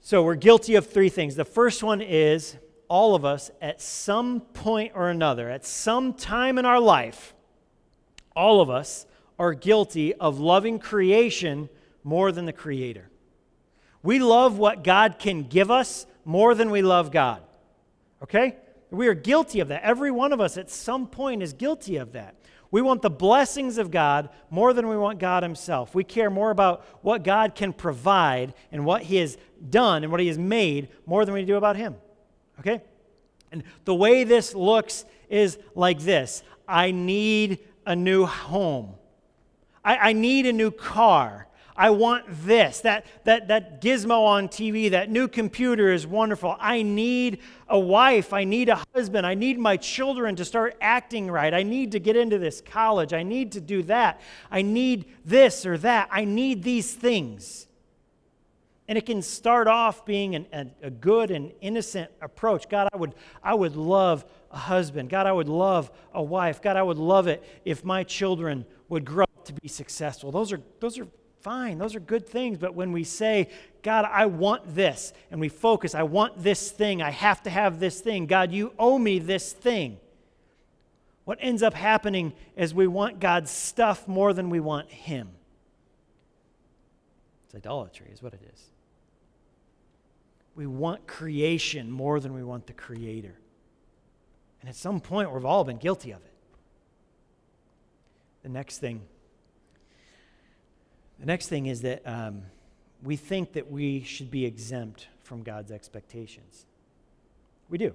[0.00, 1.34] So we're guilty of three things.
[1.34, 2.56] The first one is
[2.88, 7.34] all of us, at some point or another, at some time in our life,
[8.36, 9.06] all of us
[9.38, 11.68] are guilty of loving creation
[12.04, 13.10] more than the Creator.
[14.02, 17.42] We love what God can give us more than we love God.
[18.22, 18.56] Okay?
[18.90, 19.82] We are guilty of that.
[19.82, 22.36] Every one of us at some point is guilty of that.
[22.70, 25.94] We want the blessings of God more than we want God Himself.
[25.94, 29.38] We care more about what God can provide and what He has
[29.70, 31.94] done and what He has made more than we do about Him.
[32.60, 32.82] Okay?
[33.52, 38.94] And the way this looks is like this I need a new home,
[39.84, 41.46] I, I need a new car.
[41.76, 42.80] I want this.
[42.80, 46.56] That, that, that gizmo on TV, that new computer is wonderful.
[46.60, 48.32] I need a wife.
[48.32, 49.26] I need a husband.
[49.26, 51.52] I need my children to start acting right.
[51.52, 53.12] I need to get into this college.
[53.12, 54.20] I need to do that.
[54.50, 56.08] I need this or that.
[56.12, 57.66] I need these things.
[58.86, 62.68] And it can start off being an, a, a good and innocent approach.
[62.68, 65.08] God, I would, I would love a husband.
[65.08, 66.60] God, I would love a wife.
[66.62, 70.30] God, I would love it if my children would grow up to be successful.
[70.30, 71.08] Those are, those are
[71.44, 72.56] Fine, those are good things.
[72.56, 73.50] But when we say,
[73.82, 77.80] God, I want this, and we focus, I want this thing, I have to have
[77.80, 79.98] this thing, God, you owe me this thing.
[81.26, 85.28] What ends up happening is we want God's stuff more than we want Him.
[87.44, 88.62] It's idolatry, is what it is.
[90.54, 93.34] We want creation more than we want the Creator.
[94.62, 96.32] And at some point, we've all been guilty of it.
[98.42, 99.02] The next thing
[101.18, 102.42] the next thing is that um,
[103.02, 106.66] we think that we should be exempt from God's expectations.
[107.68, 107.94] We do.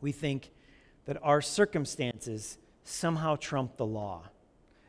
[0.00, 0.50] We think
[1.06, 4.22] that our circumstances somehow trump the law,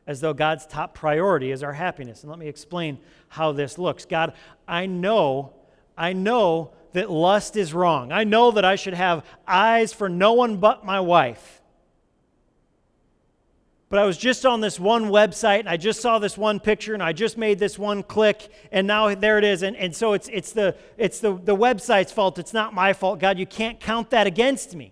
[0.06, 2.22] as though God's top priority is our happiness.
[2.22, 4.06] And let me explain how this looks.
[4.06, 4.34] God,
[4.68, 5.54] I know,
[5.98, 8.12] I know that lust is wrong.
[8.12, 11.62] I know that I should have eyes for no one but my wife.
[13.90, 16.94] But I was just on this one website and I just saw this one picture
[16.94, 19.62] and I just made this one click and now there it is.
[19.64, 22.38] And, and so it's, it's, the, it's the, the website's fault.
[22.38, 23.20] It's not my fault.
[23.20, 24.92] God, you can't count that against me.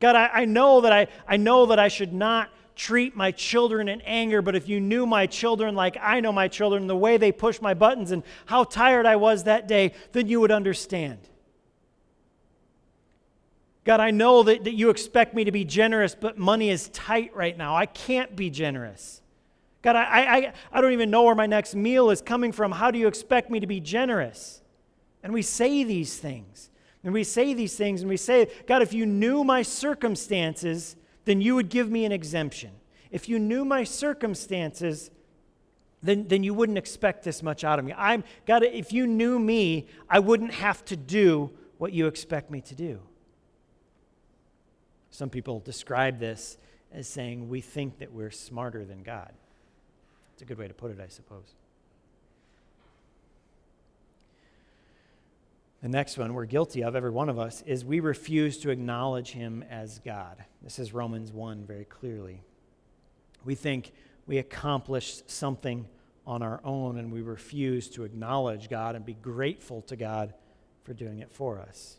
[0.00, 3.88] God, I, I, know that I, I know that I should not treat my children
[3.88, 7.18] in anger, but if you knew my children like I know my children, the way
[7.18, 11.18] they push my buttons and how tired I was that day, then you would understand.
[13.86, 17.34] God, I know that, that you expect me to be generous, but money is tight
[17.36, 17.76] right now.
[17.76, 19.22] I can't be generous.
[19.80, 22.72] God, I, I, I don't even know where my next meal is coming from.
[22.72, 24.60] How do you expect me to be generous?
[25.22, 26.68] And we say these things.
[27.04, 31.40] And we say these things and we say, God, if you knew my circumstances, then
[31.40, 32.72] you would give me an exemption.
[33.12, 35.12] If you knew my circumstances,
[36.02, 37.94] then, then you wouldn't expect this much out of me.
[37.96, 42.60] I'm God, if you knew me, I wouldn't have to do what you expect me
[42.62, 43.00] to do.
[45.16, 46.58] Some people describe this
[46.92, 49.32] as saying we think that we're smarter than God.
[50.34, 51.54] It's a good way to put it, I suppose.
[55.80, 59.30] The next one we're guilty of, every one of us, is we refuse to acknowledge
[59.30, 60.44] him as God.
[60.60, 62.42] This is Romans 1 very clearly.
[63.42, 63.92] We think
[64.26, 65.88] we accomplished something
[66.26, 70.34] on our own and we refuse to acknowledge God and be grateful to God
[70.84, 71.96] for doing it for us.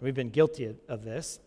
[0.00, 1.38] We've been guilty of this.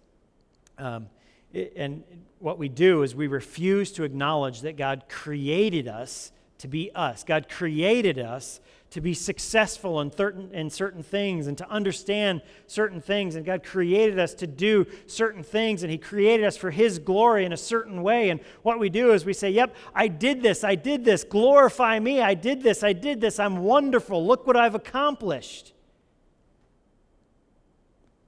[0.79, 1.09] Um,
[1.53, 2.03] and
[2.39, 7.23] what we do is we refuse to acknowledge that God created us to be us.
[7.23, 8.59] God created us
[8.91, 13.35] to be successful in certain, in certain things and to understand certain things.
[13.35, 17.45] And God created us to do certain things, and He created us for His glory
[17.45, 18.29] in a certain way.
[18.29, 21.99] And what we do is we say, Yep, I did this, I did this, glorify
[21.99, 25.73] me, I did this, I did this, I'm wonderful, look what I've accomplished.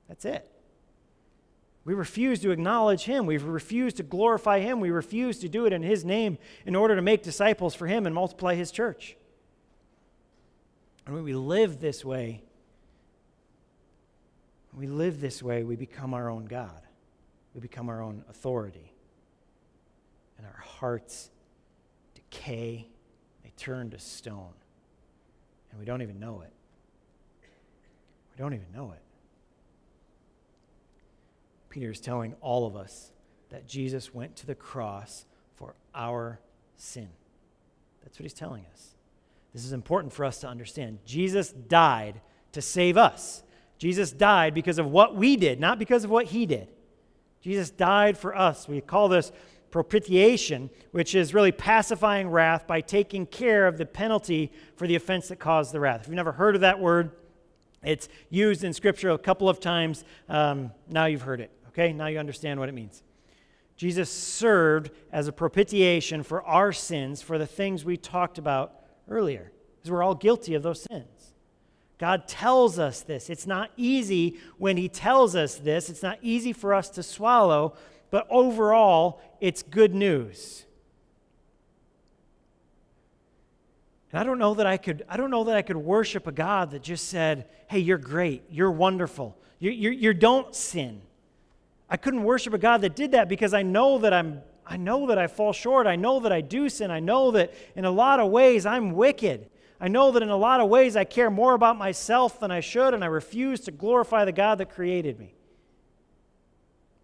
[0.08, 0.51] That's it.
[1.84, 3.26] We refuse to acknowledge Him.
[3.26, 4.80] We refuse to glorify Him.
[4.80, 8.06] We refuse to do it in His name in order to make disciples for Him
[8.06, 9.18] and multiply His church.
[11.06, 12.44] And when we live this way,
[14.74, 16.82] we live this way, we become our own God.
[17.54, 18.94] We become our own authority.
[20.38, 21.30] And our hearts
[22.16, 22.88] decay,
[23.44, 24.54] they turn to stone.
[25.72, 26.54] And we don't even know it.
[28.32, 29.02] We don't even know it.
[31.72, 33.12] Peter is telling all of us
[33.50, 36.40] that Jesus went to the cross for our
[36.78, 37.10] sin.
[38.04, 38.96] That's what he's telling us.
[39.54, 41.00] This is important for us to understand.
[41.06, 43.44] Jesus died to save us.
[43.78, 46.68] Jesus died because of what we did, not because of what he did.
[47.42, 48.68] Jesus died for us.
[48.68, 49.32] We call this
[49.72, 55.30] propitiation, which is really pacifying wrath by taking care of the penalty for the offense
[55.30, 56.02] that caused the wrath.
[56.02, 57.12] If you've never heard of that word,
[57.84, 60.04] it's used in Scripture a couple of times.
[60.30, 61.94] Um, now you've heard it, okay?
[61.94, 63.04] Now you understand what it means.
[63.76, 68.76] Jesus served as a propitiation for our sins, for the things we talked about
[69.10, 71.34] earlier, because we're all guilty of those sins.
[71.98, 73.30] God tells us this.
[73.30, 77.76] It's not easy when He tells us this, it's not easy for us to swallow,
[78.10, 80.66] but overall, it's good news.
[84.12, 86.32] And I don't know that I could, I don't know that I could worship a
[86.32, 91.02] God that just said, hey, you're great, you're wonderful, you, you, you don't sin.
[91.92, 95.08] I couldn't worship a God that did that because I know that I'm I know
[95.08, 95.86] that I fall short.
[95.86, 96.92] I know that I do sin.
[96.92, 99.50] I know that in a lot of ways I'm wicked.
[99.82, 102.62] I know that in a lot of ways I care more about myself than I
[102.62, 105.34] should, and I refuse to glorify the God that created me.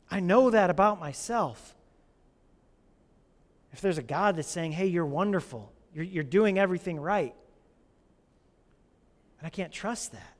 [0.09, 1.75] I know that about myself.
[3.73, 7.35] If there's a God that's saying, hey, you're wonderful, you're, you're doing everything right,
[9.39, 10.36] and I can't trust that.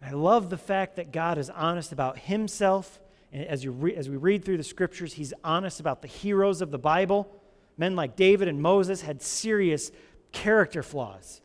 [0.00, 3.00] And I love the fact that God is honest about himself
[3.32, 6.62] And as, you re- as we read through the scriptures, he's honest about the heroes
[6.62, 7.28] of the Bible.
[7.76, 9.90] Men like David and Moses had serious
[10.32, 11.40] character flaws.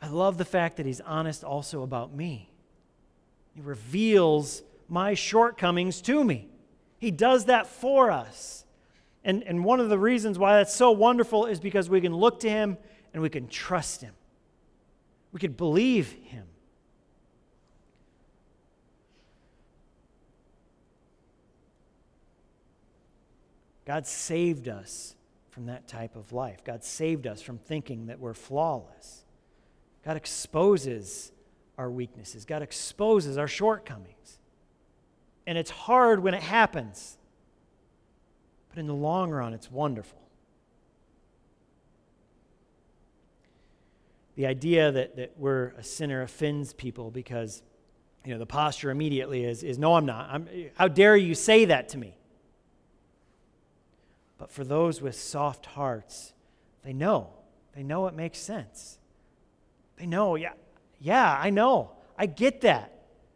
[0.00, 2.50] I love the fact that he's honest also about me.
[3.54, 6.48] He reveals my shortcomings to me.
[6.98, 8.64] He does that for us.
[9.24, 12.40] And, and one of the reasons why that's so wonderful is because we can look
[12.40, 12.76] to him
[13.14, 14.14] and we can trust him.
[15.32, 16.46] We could believe him.
[23.84, 25.16] God saved us
[25.50, 26.64] from that type of life.
[26.64, 29.24] God saved us from thinking that we're flawless.
[30.04, 31.32] God exposes
[31.78, 34.38] our weaknesses, God exposes our shortcomings.
[35.46, 37.18] And it's hard when it happens,
[38.68, 40.21] but in the long run, it's wonderful.
[44.34, 47.62] The idea that, that we're a sinner offends people because
[48.24, 50.28] you know, the posture immediately is, is no, I'm not.
[50.30, 52.16] I'm, how dare you say that to me?
[54.38, 56.32] But for those with soft hearts,
[56.84, 57.30] they know.
[57.74, 58.98] They know it makes sense.
[59.96, 60.52] They know, yeah,
[61.00, 61.92] yeah, I know.
[62.16, 62.92] I get that.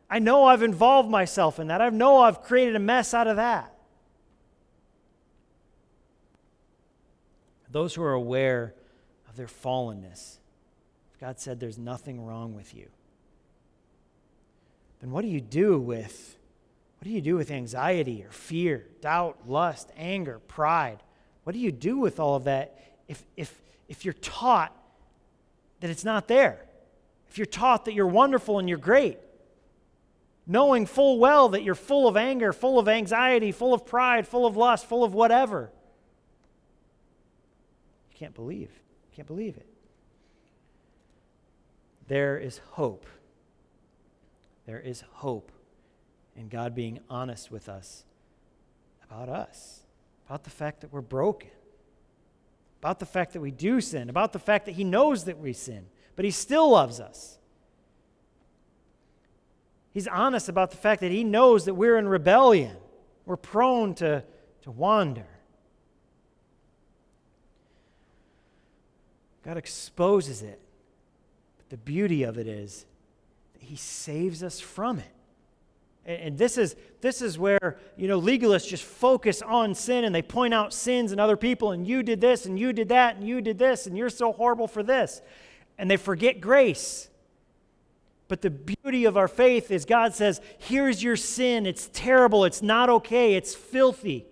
[0.08, 1.80] I know I've involved myself in that.
[1.80, 3.72] I know I've created a mess out of that.
[7.70, 8.74] Those who are aware
[9.28, 10.38] of their fallenness,
[11.20, 12.88] God said there's nothing wrong with you,
[15.00, 16.36] then what do you do with
[16.98, 21.02] what do you do with anxiety or fear, doubt, lust, anger, pride?
[21.44, 23.54] What do you do with all of that if, if,
[23.88, 24.74] if you're taught
[25.80, 26.64] that it's not there?
[27.28, 29.18] If you're taught that you're wonderful and you're great?
[30.46, 34.46] Knowing full well that you're full of anger, full of anxiety, full of pride, full
[34.46, 35.70] of lust, full of whatever.
[38.10, 38.70] You can't believe.
[39.10, 39.66] You Can't believe it.
[42.08, 43.06] There is hope.
[44.66, 45.52] There is hope
[46.36, 48.04] in God being honest with us
[49.08, 49.82] about us,
[50.26, 51.50] about the fact that we're broken,
[52.80, 55.52] about the fact that we do sin, about the fact that He knows that we
[55.52, 57.38] sin, but He still loves us.
[59.92, 62.76] He's honest about the fact that He knows that we're in rebellion,
[63.24, 64.24] we're prone to,
[64.62, 65.26] to wander.
[69.44, 70.60] God exposes it.
[71.68, 72.86] The beauty of it is
[73.54, 75.12] that He saves us from it.
[76.06, 80.22] And this is, this is where, you know, legalists just focus on sin and they
[80.22, 83.26] point out sins in other people, and you did this, and you did that, and
[83.26, 85.20] you did this, and you're so horrible for this.
[85.78, 87.08] And they forget grace.
[88.28, 91.66] But the beauty of our faith is God says, here's your sin.
[91.66, 92.44] It's terrible.
[92.44, 93.34] It's not okay.
[93.34, 94.26] It's filthy.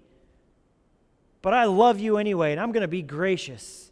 [1.43, 3.91] But I love you anyway, and I'm going to be gracious,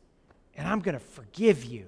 [0.56, 1.86] and I'm going to forgive you.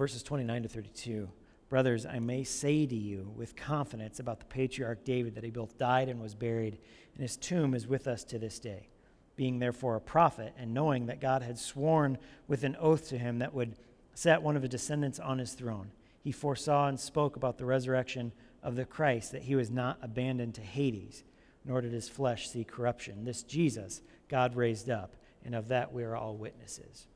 [0.00, 1.28] Verses 29 to 32.
[1.68, 5.76] Brothers, I may say to you with confidence about the patriarch David that he both
[5.76, 6.78] died and was buried,
[7.12, 8.88] and his tomb is with us to this day.
[9.36, 12.16] Being therefore a prophet, and knowing that God had sworn
[12.48, 13.76] with an oath to him that would
[14.14, 15.92] set one of his descendants on his throne,
[16.22, 18.32] he foresaw and spoke about the resurrection
[18.62, 21.24] of the Christ, that he was not abandoned to Hades,
[21.62, 23.26] nor did his flesh see corruption.
[23.26, 27.06] This Jesus God raised up, and of that we are all witnesses.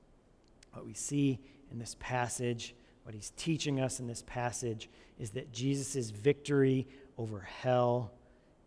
[0.74, 1.40] What we see
[1.74, 7.40] in this passage what he's teaching us in this passage is that Jesus' victory over
[7.40, 8.12] hell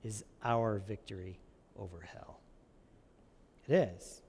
[0.04, 1.40] is our victory
[1.78, 2.40] over hell.
[3.68, 4.22] It is.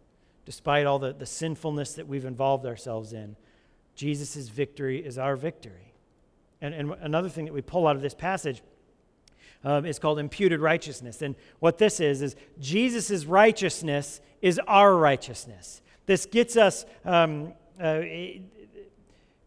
[0.47, 3.37] Despite all the, the sinfulness that we've involved ourselves in,
[3.95, 5.93] Jesus' victory is our victory.
[6.63, 8.63] And, and another thing that we pull out of this passage
[9.63, 11.21] um, is called imputed righteousness.
[11.21, 15.83] And what this is, is Jesus' righteousness is our righteousness.
[16.07, 18.01] This gets us, um, uh,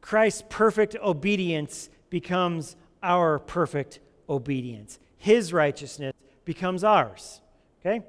[0.02, 5.00] Christ's perfect obedience becomes our perfect obedience.
[5.18, 7.42] His righteousness becomes ours.
[7.80, 8.04] Okay?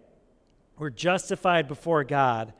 [0.78, 2.54] We're justified before God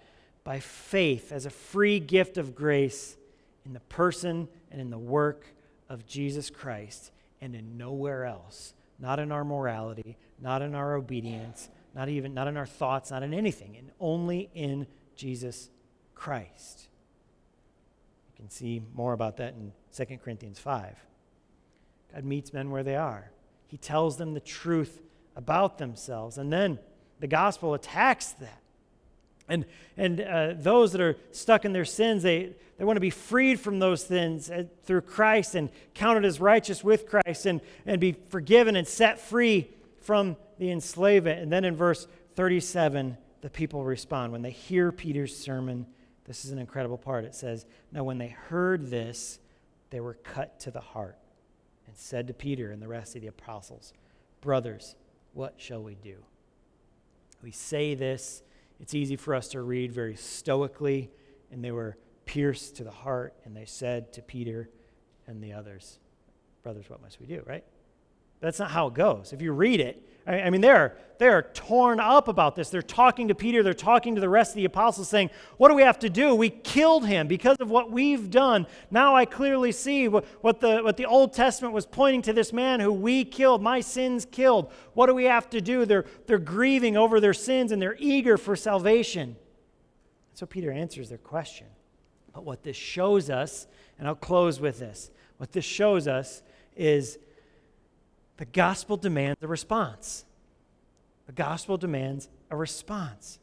[0.45, 3.17] by faith as a free gift of grace
[3.65, 5.47] in the person and in the work
[5.89, 7.11] of Jesus Christ
[7.41, 8.75] and in nowhere else.
[8.99, 13.23] Not in our morality, not in our obedience, not even not in our thoughts, not
[13.23, 15.71] in anything, and only in Jesus
[16.15, 16.89] Christ
[18.43, 20.97] can see more about that in 2 Corinthians 5.
[22.13, 23.31] God meets men where they are,
[23.69, 25.01] He tells them the truth
[25.37, 26.81] about themselves, and then
[27.21, 28.61] the gospel attacks that.
[29.49, 29.65] And,
[29.97, 33.61] and uh, those that are stuck in their sins, they, they want to be freed
[33.61, 38.17] from those sins uh, through Christ and counted as righteous with Christ and, and be
[38.29, 39.71] forgiven and set free
[40.01, 41.41] from the enslavement.
[41.41, 44.33] And then in verse 37, the people respond.
[44.33, 45.87] When they hear Peter's sermon,
[46.25, 47.25] this is an incredible part.
[47.25, 49.39] It says, Now when they heard this,
[49.91, 51.19] they were cut to the heart
[51.87, 53.93] and said to Peter and the rest of the apostles,
[54.41, 54.97] Brothers,
[55.35, 56.17] what shall we do?
[57.43, 58.43] We say this,
[58.81, 61.11] it's easy for us to read very stoically,
[61.51, 64.69] and they were pierced to the heart, and they said to Peter
[65.27, 65.99] and the others,
[66.63, 67.65] Brothers, what must we do, right?
[68.41, 69.33] That's not how it goes.
[69.33, 72.71] If you read it, I mean, they're, they're torn up about this.
[72.71, 75.75] They're talking to Peter, they're talking to the rest of the apostles, saying, What do
[75.75, 76.35] we have to do?
[76.35, 78.67] We killed him because of what we've done.
[78.91, 82.53] Now I clearly see what, what, the, what the Old Testament was pointing to this
[82.53, 84.73] man who we killed, my sins killed.
[84.95, 85.85] What do we have to do?
[85.85, 89.37] They're, they're grieving over their sins and they're eager for salvation.
[90.35, 91.67] So Peter answers their question.
[92.33, 93.67] But what this shows us,
[93.99, 96.41] and I'll close with this what this shows us
[96.77, 97.19] is
[98.43, 100.25] the gospel demands a response.
[101.27, 103.39] The gospel demands a response.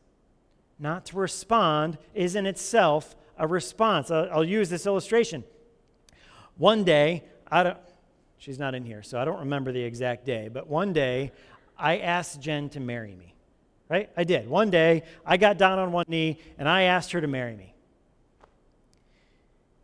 [0.77, 4.11] Not to respond is in itself a response.
[4.11, 5.45] I'll, I'll use this illustration.
[6.57, 7.77] One day, I don't,
[8.39, 11.31] she's not in here, so I don't remember the exact day, but one day
[11.77, 13.33] I asked Jen to marry me.
[13.87, 14.09] Right?
[14.17, 14.49] I did.
[14.49, 17.73] One day I got down on one knee and I asked her to marry me.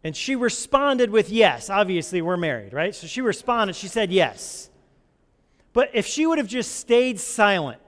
[0.04, 1.70] And she responded with yes.
[1.70, 2.94] Obviously, we're married, right?
[2.94, 4.72] So she responded, she said yes.
[5.76, 7.82] But if she would have just stayed silent,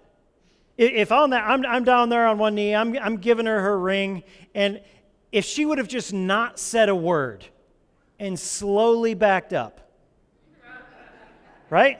[0.78, 3.80] if on that, I'm, I'm down there on one knee, I'm, I'm giving her her
[3.80, 4.24] ring,
[4.54, 4.82] and
[5.32, 7.46] if she would have just not said a word
[8.20, 9.90] and slowly backed up,
[11.70, 11.98] right?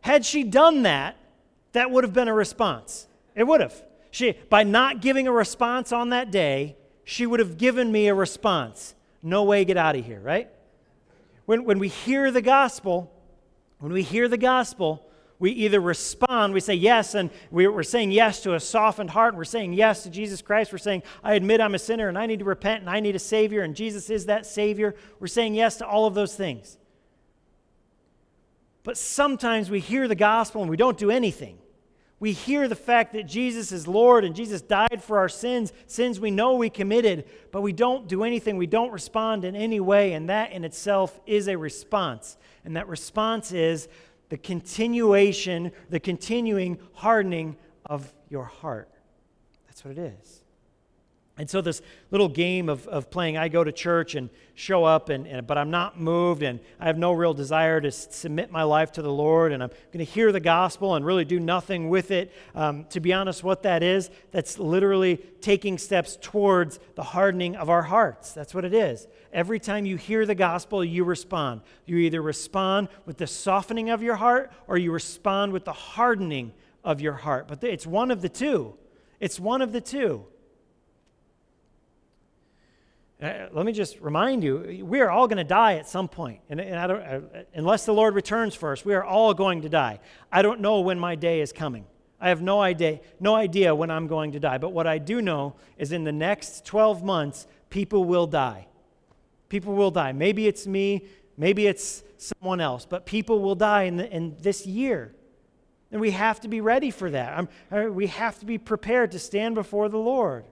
[0.00, 1.16] Had she done that,
[1.70, 3.06] that would have been a response.
[3.36, 3.84] It would have.
[4.10, 8.14] She, by not giving a response on that day, she would have given me a
[8.14, 8.96] response.
[9.22, 10.50] No way, get out of here, right?
[11.44, 13.12] When, when we hear the gospel,
[13.78, 15.06] when we hear the gospel,
[15.38, 19.38] We either respond, we say yes, and we're saying yes to a softened heart, and
[19.38, 20.72] we're saying yes to Jesus Christ.
[20.72, 23.16] We're saying, I admit I'm a sinner and I need to repent and I need
[23.16, 24.94] a Savior, and Jesus is that Savior.
[25.20, 26.78] We're saying yes to all of those things.
[28.82, 31.58] But sometimes we hear the gospel and we don't do anything.
[32.18, 36.18] We hear the fact that Jesus is Lord and Jesus died for our sins, sins
[36.18, 38.56] we know we committed, but we don't do anything.
[38.56, 42.38] We don't respond in any way, and that in itself is a response.
[42.66, 43.88] And that response is
[44.28, 47.56] the continuation, the continuing hardening
[47.86, 48.90] of your heart.
[49.66, 50.42] That's what it is.
[51.38, 55.10] And so this little game of, of playing, I go to church and show up,
[55.10, 58.62] and, and, but I'm not moved, and I have no real desire to submit my
[58.62, 61.90] life to the Lord, and I'm going to hear the gospel and really do nothing
[61.90, 62.32] with it.
[62.54, 67.68] Um, to be honest, what that is, that's literally taking steps towards the hardening of
[67.68, 68.32] our hearts.
[68.32, 69.06] That's what it is.
[69.30, 71.60] Every time you hear the gospel, you respond.
[71.84, 76.54] You either respond with the softening of your heart, or you respond with the hardening
[76.82, 77.46] of your heart.
[77.46, 78.72] But it's one of the two.
[79.20, 80.24] It's one of the two.
[83.22, 86.40] Uh, let me just remind you, we are all going to die at some point.
[86.50, 87.20] And, and I don't, uh,
[87.54, 90.00] unless the Lord returns first, we are all going to die.
[90.30, 91.86] I don't know when my day is coming.
[92.20, 94.58] I have no idea, no idea when I'm going to die.
[94.58, 98.66] But what I do know is in the next 12 months, people will die.
[99.48, 100.12] People will die.
[100.12, 101.06] Maybe it's me,
[101.38, 105.14] maybe it's someone else, but people will die in, the, in this year.
[105.90, 107.48] And we have to be ready for that.
[107.70, 110.44] Uh, we have to be prepared to stand before the Lord.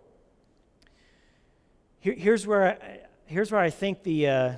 [2.05, 4.53] Here, here's, where I, here's where I think the, uh,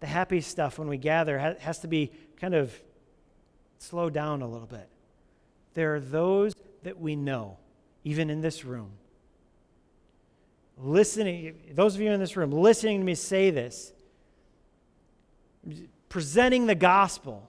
[0.00, 2.10] the happy stuff when we gather has, has to be
[2.40, 2.74] kind of
[3.78, 4.88] slowed down a little bit.
[5.74, 7.56] There are those that we know,
[8.02, 8.90] even in this room.
[10.76, 13.92] Listening, those of you in this room, listening to me say this,
[16.08, 17.48] presenting the gospel,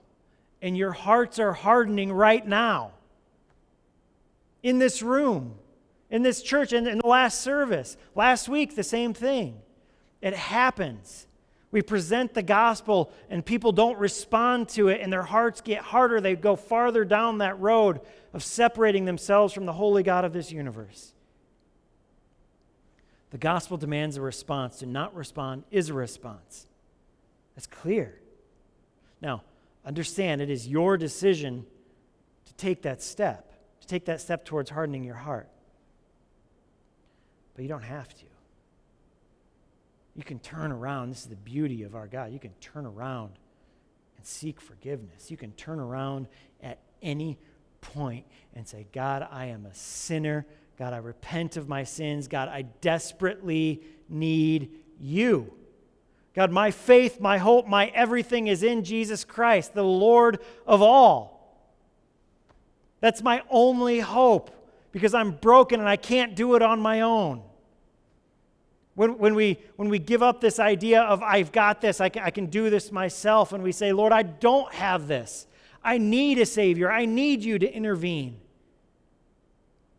[0.62, 2.92] and your hearts are hardening right now
[4.62, 5.56] in this room
[6.14, 7.96] in this church in, in the last service.
[8.14, 9.60] Last week, the same thing.
[10.22, 11.26] It happens.
[11.72, 16.20] We present the gospel and people don't respond to it, and their hearts get harder.
[16.20, 18.00] They go farther down that road
[18.32, 21.14] of separating themselves from the holy God of this universe.
[23.30, 24.78] The gospel demands a response.
[24.78, 26.68] To not respond is a response.
[27.56, 28.20] That's clear.
[29.20, 29.42] Now,
[29.84, 31.66] understand it is your decision
[32.46, 35.48] to take that step, to take that step towards hardening your heart.
[37.54, 38.24] But you don't have to.
[40.16, 41.10] You can turn around.
[41.10, 42.32] This is the beauty of our God.
[42.32, 43.32] You can turn around
[44.16, 45.30] and seek forgiveness.
[45.30, 46.28] You can turn around
[46.62, 47.38] at any
[47.80, 48.24] point
[48.54, 50.46] and say, God, I am a sinner.
[50.78, 52.28] God, I repent of my sins.
[52.28, 55.52] God, I desperately need you.
[56.34, 61.34] God, my faith, my hope, my everything is in Jesus Christ, the Lord of all.
[63.00, 64.50] That's my only hope
[64.94, 67.42] because I'm broken and I can't do it on my own.
[68.94, 72.22] When, when, we, when we give up this idea of, I've got this, I can,
[72.22, 75.48] I can do this myself, and we say, Lord, I don't have this.
[75.82, 76.92] I need a Savior.
[76.92, 78.38] I need you to intervene.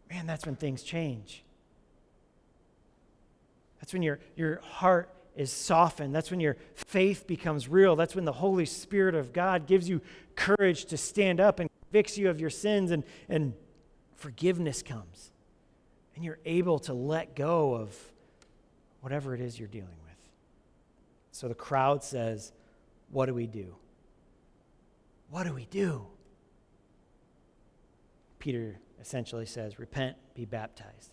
[0.09, 1.43] Man, that's when things change.
[3.81, 6.15] That's when your, your heart is softened.
[6.15, 7.97] That's when your faith becomes real.
[7.97, 9.99] That's when the Holy Spirit of God gives you
[10.37, 13.53] courage to stand up and convicts you of your sins, and, and
[14.15, 15.31] forgiveness comes.
[16.15, 17.93] And you're able to let go of
[19.01, 20.15] whatever it is you're dealing with.
[21.31, 22.53] So the crowd says,
[23.11, 23.75] What do we do?
[25.29, 26.07] What do we do?
[28.39, 31.11] Peter essentially says, Repent, be baptized.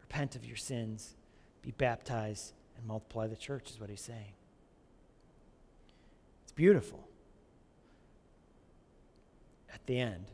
[0.00, 1.16] Repent of your sins,
[1.60, 4.32] be baptized, and multiply the church, is what he's saying.
[6.44, 7.06] It's beautiful.
[9.72, 10.26] At the end,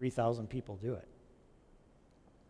[0.00, 1.06] 3,000 people do it.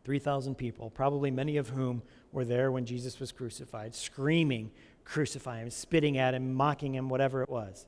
[0.05, 4.71] 3,000 people, probably many of whom were there when Jesus was crucified, screaming,
[5.11, 7.87] Crucify him, spitting at him, mocking him, whatever it was.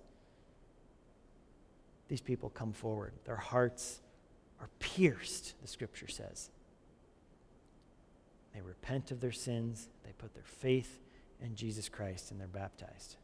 [2.08, 3.12] These people come forward.
[3.24, 4.00] Their hearts
[4.60, 6.50] are pierced, the scripture says.
[8.52, 10.98] They repent of their sins, they put their faith
[11.40, 13.16] in Jesus Christ, and they're baptized.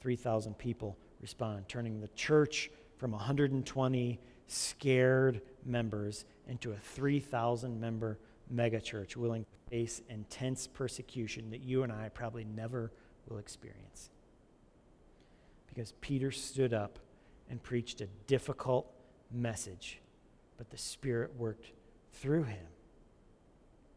[0.00, 4.18] 3,000 people respond, turning the church from 120
[4.48, 8.18] scared members into a 3,000 member
[8.52, 12.90] megachurch willing to face intense persecution that you and I probably never
[13.28, 14.10] will experience.
[15.68, 16.98] Because Peter stood up
[17.50, 18.90] and preached a difficult
[19.30, 20.00] message,
[20.56, 21.70] but the Spirit worked
[22.12, 22.66] through him.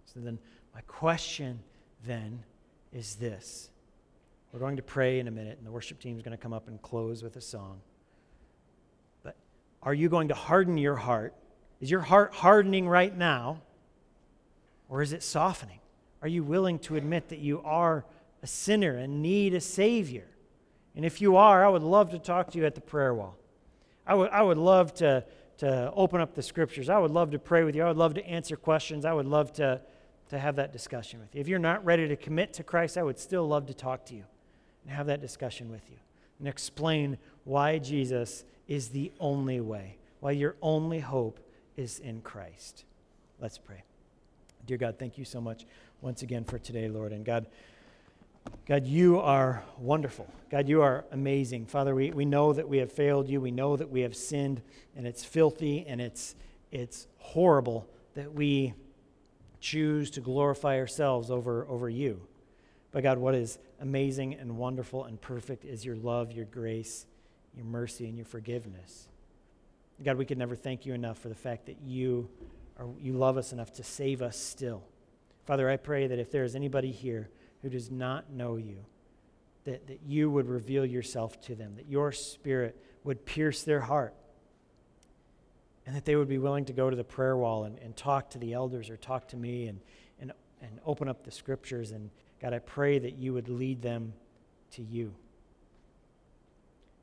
[0.06, 0.38] So then,
[0.76, 1.62] my question
[2.06, 2.44] then
[2.92, 3.72] is this.
[4.52, 6.54] We're going to pray in a minute, and the worship team is going to come
[6.54, 7.80] up and close with a song.
[9.84, 11.34] Are you going to harden your heart?
[11.80, 13.62] Is your heart hardening right now?
[14.90, 15.80] Or is it softening?
[16.22, 18.06] Are you willing to admit that you are
[18.44, 20.28] a sinner and need a Savior?
[20.96, 23.38] And if you are, I would love to talk to you at the prayer wall.
[24.06, 25.24] I would, I would love to,
[25.60, 26.90] to open up the scriptures.
[26.90, 27.84] I would love to pray with you.
[27.84, 29.06] I would love to answer questions.
[29.06, 29.82] I would love to,
[30.30, 31.42] to have that discussion with you.
[31.42, 34.16] If you're not ready to commit to Christ, I would still love to talk to
[34.16, 34.26] you
[34.84, 35.98] and have that discussion with you
[36.40, 41.40] and explain why Jesus is the only way, why your only hope
[41.76, 42.86] is in Christ.
[43.40, 43.84] Let's pray.
[44.66, 45.66] Dear God, thank you so much
[46.02, 47.12] once again for today, Lord.
[47.12, 47.48] And God,
[48.68, 50.28] God, you are wonderful.
[50.50, 51.66] God, you are amazing.
[51.66, 53.42] Father, we, we know that we have failed you.
[53.42, 54.62] We know that we have sinned,
[54.96, 56.36] and it's filthy and it's,
[56.72, 58.74] it's horrible that we
[59.60, 62.22] choose to glorify ourselves over, over you.
[62.92, 67.06] But God, what is amazing and wonderful and perfect is your love, your grace,
[67.56, 69.08] your mercy, and your forgiveness.
[70.04, 72.30] God, we could never thank you enough for the fact that you,
[72.80, 74.84] are, you love us enough to save us still.
[75.46, 77.30] Father, I pray that if there is anybody here,
[77.62, 78.78] who does not know you,
[79.66, 84.16] that, that you would reveal yourself to them, that your spirit would pierce their heart,
[85.86, 88.30] and that they would be willing to go to the prayer wall and, and talk
[88.32, 89.80] to the elders or talk to me and,
[90.20, 90.32] and,
[90.62, 91.92] and open up the scriptures.
[91.92, 92.10] And
[92.42, 94.14] God, I pray that you would lead them
[94.72, 95.14] to you.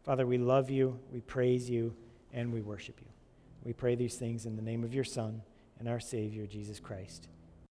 [0.05, 1.95] Father, we love you, we praise you,
[2.33, 3.09] and we worship you.
[3.65, 5.43] We pray these things in the name of your Son
[5.79, 7.29] and our Savior, Jesus Christ.